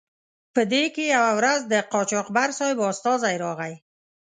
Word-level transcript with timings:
په 0.53 0.61
دې 0.71 0.83
کې 0.95 1.03
یوه 1.15 1.31
ورځ 1.39 1.59
د 1.67 1.73
قاچاقبر 1.91 2.49
صاحب 2.59 2.79
استازی 2.91 3.35
راغی. 3.43 3.73